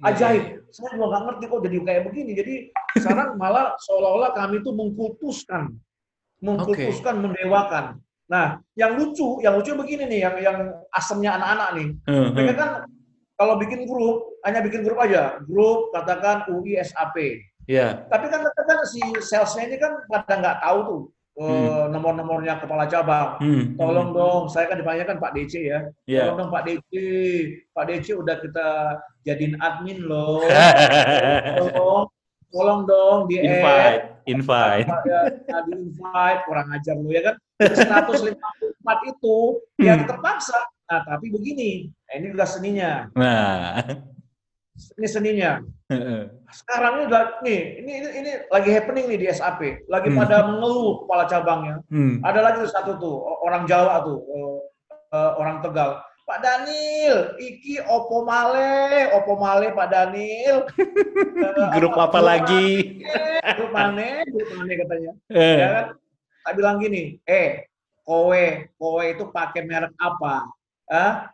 [0.00, 0.64] Ajaib.
[0.72, 2.32] Saya juga nggak ngerti kok jadi kayak begini.
[2.36, 2.54] Jadi
[3.00, 5.72] sekarang malah seolah-olah kami itu mengkultuskan,
[6.40, 7.24] mengkultuskan, okay.
[7.24, 7.84] mendewakan.
[8.26, 10.58] Nah, yang lucu, yang lucu begini nih, yang yang
[10.90, 11.88] asemnya anak-anak nih.
[12.10, 12.70] Uh, Mereka kan
[13.38, 17.16] kalau bikin grup hanya bikin grup aja, grup katakan UI SAP.
[17.66, 17.78] Iya.
[17.78, 17.90] Yeah.
[18.10, 21.02] Tapi kan kan si salesnya ini kan pada nggak tahu tuh
[21.36, 21.92] uh, hmm.
[21.92, 23.38] nomor-nomornya kepala cabang.
[23.40, 23.64] Hmm.
[23.76, 24.16] Tolong hmm.
[24.16, 25.80] dong, saya kan dipanggilkan Pak DC ya.
[26.08, 26.26] Yeah.
[26.26, 26.92] Tolong dong Pak DC,
[27.76, 28.68] Pak DC udah kita
[29.28, 30.42] jadiin admin loh.
[31.60, 32.04] tolong,
[32.54, 34.88] tolong dong di invite, invite.
[34.88, 35.20] Ya,
[35.68, 37.36] di invite, kurang ajar lu ya kan.
[37.56, 39.36] 154 itu
[39.80, 40.08] ya hmm.
[40.08, 40.60] terpaksa.
[40.86, 43.10] Nah, tapi begini, nah, ini udah seninya.
[43.18, 43.82] Nah.
[44.76, 45.52] Ini seninya.
[46.52, 50.18] Sekarang ini udah nih, ini, ini ini lagi happening nih di SAP, lagi hmm.
[50.18, 51.76] pada mengeluh kepala cabangnya.
[51.88, 52.20] Hmm.
[52.26, 54.58] Ada lagi satu tuh orang Jawa tuh, uh,
[55.14, 56.02] uh, orang Tegal.
[56.26, 60.66] Pak Daniel, iki opo male, opo male Pak Daniel.
[61.78, 62.98] grup uh, apa lagi?
[63.54, 64.26] grup mana?
[64.26, 65.12] Grup mana katanya.
[65.30, 65.58] Eh.
[65.62, 65.86] Ya kan?
[66.42, 67.70] Tak bilang gini, eh,
[68.02, 70.50] kowe, kowe itu pakai merek apa?
[70.90, 71.30] Ah,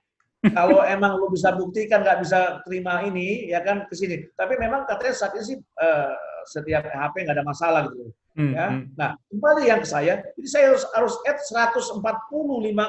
[0.50, 4.26] kalau emang lu bisa buktikan nggak bisa terima ini, ya kan ke sini.
[4.35, 6.14] Tapi memang katanya saat ini sih uh,
[6.50, 8.11] setiap HP nggak ada masalah gitu.
[8.33, 8.66] Hmm, ya.
[8.72, 8.85] Hmm.
[8.98, 12.00] Nah, kembali yang ke saya, jadi saya harus harus add 145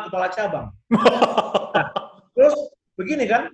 [0.09, 0.67] kepala cabang.
[1.75, 1.87] nah,
[2.33, 2.55] terus
[2.97, 3.51] begini kan,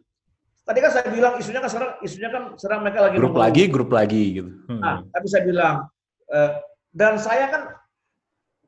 [0.63, 3.91] tadi kan saya bilang isunya kan sekarang isunya kan sekarang mereka lagi grup lagi, grup
[3.91, 4.51] lagi gitu.
[4.69, 4.79] Hmm.
[4.79, 5.75] Nah, tapi saya bilang
[6.31, 6.51] uh,
[6.93, 7.62] dan saya kan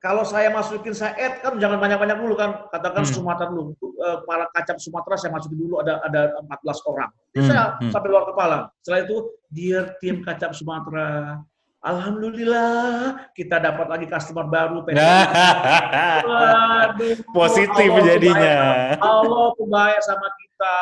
[0.02, 3.14] kalau saya masukin saya add kan jangan banyak-banyak dulu kan katakan hmm.
[3.14, 7.46] Sumatera dulu uh, para kacap Sumatera saya masukin dulu ada ada 14 orang hmm.
[7.46, 7.94] saya hmm.
[7.94, 9.18] sampai luar kepala setelah itu
[9.54, 11.38] dear tim kacap Sumatera
[11.82, 14.86] Alhamdulillah kita dapat lagi customer baru.
[16.30, 18.58] Waduh, Positif Allah jadinya.
[19.02, 20.30] Allah kebaya sama
[20.62, 20.78] kita.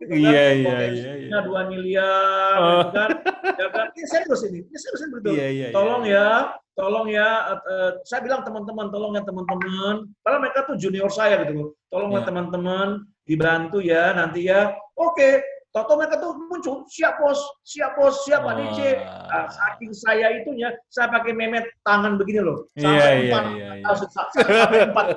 [0.00, 0.16] Gitu kan?
[0.16, 1.38] Iya iya iya.
[1.44, 2.70] Dua miliar, oh.
[2.80, 3.10] Gitu kan?
[3.44, 3.86] Ya kan?
[3.92, 5.32] Ini serius ini, ini serius ini betul.
[5.36, 6.28] Iya, iya, iya, Tolong ya,
[6.72, 7.28] tolong ya.
[7.68, 9.94] Uh, saya bilang teman-teman, tolong ya teman-teman.
[10.24, 11.68] Karena mereka tuh junior saya gitu loh.
[11.92, 12.88] Tolong ya teman-teman
[13.28, 14.72] dibantu ya nanti ya.
[14.96, 18.92] Oke, Toto mereka tuh muncul, siap bos, siap bos, siap Pak DC.
[19.08, 22.68] Nah, saking saya itunya, saya pakai memet tangan begini loh.
[22.76, 24.60] Sampai yeah, empat, yeah, yeah, yeah.
[24.60, 25.06] sampai empat.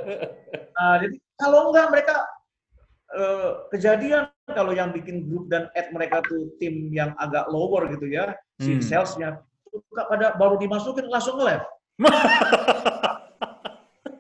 [0.75, 2.15] Nah, jadi kalau enggak mereka
[3.13, 8.09] uh, kejadian kalau yang bikin grup dan add mereka tuh tim yang agak lower gitu
[8.09, 8.83] ya, si hmm.
[8.83, 9.29] salesnya,
[9.69, 11.61] suka pada baru dimasukin langsung nge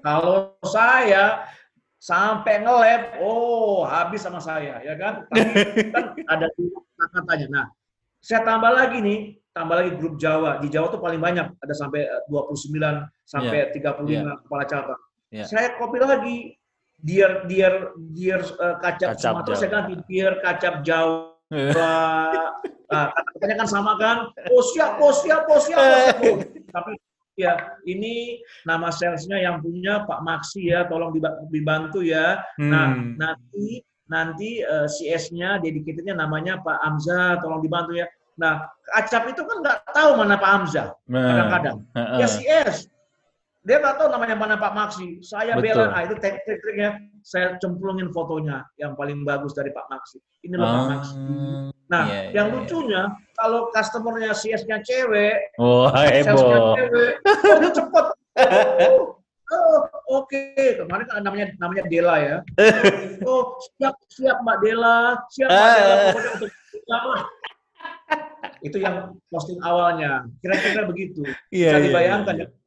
[0.05, 1.49] kalau saya
[2.05, 5.25] sampai ngelab, oh habis sama saya, ya kan?
[5.33, 6.47] Tapi kan ada
[7.09, 7.47] katanya.
[7.49, 7.65] Nah,
[8.21, 9.19] saya tambah lagi nih,
[9.57, 10.61] tambah lagi grup Jawa.
[10.61, 13.97] Di Jawa tuh paling banyak, ada sampai 29 eh, sampai yeah.
[13.97, 14.37] 35 yeah.
[14.45, 15.01] kepala cabang.
[15.33, 15.47] Yeah.
[15.49, 16.37] Saya copy lagi,
[17.01, 21.31] dier dier dier uh, kacap, kacap Sumatera, saya ganti dier kacap Jawa.
[22.89, 24.17] nah, katanya kan sama kan?
[24.49, 25.61] Siap, oh siap, oh.
[26.73, 26.91] Tapi
[27.35, 31.13] ya ini nama salesnya yang punya Pak Maksi ya, tolong
[31.51, 32.41] dibantu ya.
[32.57, 33.19] Nah, hmm.
[33.19, 38.07] Nah nanti nanti uh, CS-nya dedicatednya namanya Pak Amza, tolong dibantu ya.
[38.35, 41.21] Nah Acap itu kan nggak tahu mana Pak Amza nah.
[41.23, 41.77] kadang-kadang.
[42.21, 42.89] Ya CS
[43.65, 45.25] dia nggak tahu namanya mana Pak Maksi.
[45.25, 45.73] Saya Betul.
[45.73, 47.01] bela, ah, itu trik-triknya.
[47.25, 50.21] Saya cemplungin fotonya yang paling bagus dari Pak Maksi.
[50.45, 51.15] Ini loh Pak ah, Maksi.
[51.89, 52.55] Nah, iya, yang iya.
[52.61, 56.77] lucunya kalau customernya CS-nya cewek, oh, heboh.
[56.77, 58.05] cewek, oh, itu cepet.
[58.35, 59.17] Oh,
[59.49, 59.77] oh
[60.21, 60.29] oke.
[60.29, 60.77] Okay.
[60.77, 62.37] Kemarin kan namanya namanya Dela ya.
[63.25, 66.49] Oh, siap siap Mbak Dela, siap Mbak Dela pokoknya untuk
[68.61, 70.25] itu yang posting awalnya.
[70.41, 71.25] Kira-kira begitu.
[71.49, 72.64] Yeah, Bisa iya, dibayangkan yeah, yeah.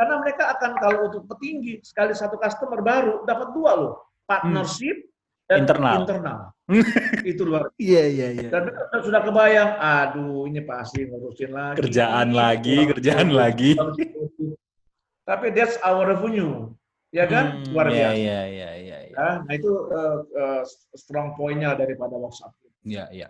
[0.00, 3.92] Ya karena mereka akan kalau untuk petinggi sekali satu customer baru dapat dua loh,
[4.24, 5.48] partnership hmm.
[5.48, 5.96] dan internal.
[6.00, 6.40] internal.
[7.30, 7.68] itu luar.
[7.76, 8.48] Iya iya iya.
[8.48, 8.72] Dan
[9.04, 11.76] sudah kebayang, aduh ini pasti ngurusin lagi.
[11.84, 13.76] Kerjaan lagi, kerjaan lagi.
[15.28, 16.72] Tapi that's our revenue.
[17.10, 17.60] Ya kan?
[17.60, 18.14] Hmm, luar iya, biasa.
[18.16, 19.16] Iya iya iya iya.
[19.18, 20.62] Nah, itu uh, uh,
[20.94, 22.54] strong point-nya daripada WhatsApp.
[22.86, 23.28] Iya iya.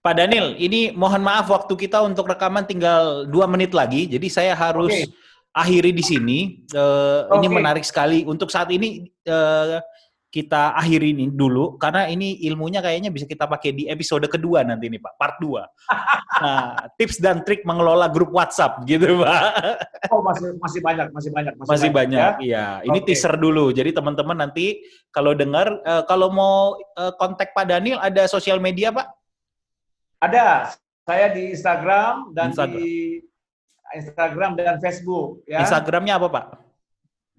[0.00, 4.52] Pak Daniel, ini mohon maaf waktu kita untuk rekaman tinggal dua menit lagi, jadi saya
[4.56, 5.19] harus okay
[5.54, 6.38] akhiri di sini.
[6.70, 7.36] Uh, eh, okay.
[7.42, 8.22] Ini menarik sekali.
[8.26, 9.82] Untuk saat ini uh,
[10.30, 14.86] kita akhiri ini dulu karena ini ilmunya kayaknya bisa kita pakai di episode kedua nanti
[14.86, 15.50] nih Pak, part 2.
[16.40, 19.42] Nah, tips dan trik mengelola grup WhatsApp gitu Pak.
[20.08, 22.16] Oh masih masih banyak, masih banyak, masih, masih banyak.
[22.16, 22.48] banyak ya.
[22.48, 23.12] Iya, ini okay.
[23.12, 23.68] teaser dulu.
[23.76, 24.80] Jadi teman-teman nanti
[25.12, 29.12] kalau dengar uh, kalau mau uh, kontak Pak Daniel ada sosial media Pak?
[30.24, 30.72] Ada.
[31.04, 32.80] Saya di Instagram dan Instagram.
[32.80, 33.20] di
[33.96, 35.62] Instagram dan Facebook ya.
[35.62, 36.44] Instagramnya apa Pak?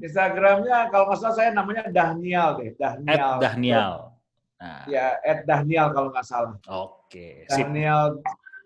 [0.01, 3.37] Instagramnya kalau nggak salah saya namanya Dahnial deh, Dahnial.
[3.37, 3.93] At Dahnial.
[4.61, 4.83] Nah.
[4.89, 6.55] Ya, at Dahnial kalau nggak salah.
[6.69, 7.45] Oke.
[7.49, 8.21] Dahnial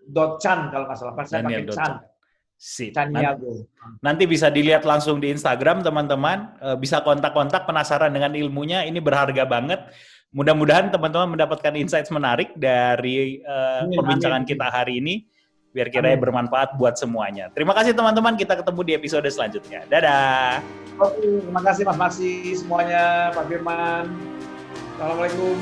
[0.08, 1.12] dot Chan kalau nggak salah.
[1.12, 1.92] Pas saya pakai Chan.
[2.56, 2.96] Sip.
[2.96, 3.20] Nanti,
[4.00, 6.56] nanti bisa dilihat langsung di Instagram teman-teman.
[6.64, 8.88] Eh, bisa kontak-kontak penasaran dengan ilmunya.
[8.88, 9.84] Ini berharga banget.
[10.32, 14.50] Mudah-mudahan teman-teman mendapatkan insights menarik dari uh, amin, perbincangan amin.
[14.52, 15.24] kita hari ini
[15.76, 17.52] biar kiranya bermanfaat buat semuanya.
[17.52, 19.84] Terima kasih teman-teman, kita ketemu di episode selanjutnya.
[19.92, 20.64] Dadah.
[20.96, 24.08] Oke, terima kasih Mas Maksi semuanya, Pak Firman.
[24.96, 25.60] Assalamualaikum.